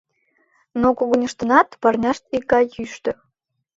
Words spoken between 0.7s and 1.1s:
Но